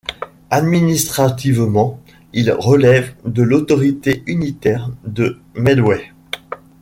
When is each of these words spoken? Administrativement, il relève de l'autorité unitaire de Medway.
Administrativement, 0.49 1.99
il 2.33 2.51
relève 2.51 3.13
de 3.23 3.43
l'autorité 3.43 4.23
unitaire 4.25 4.89
de 5.05 5.37
Medway. 5.53 6.11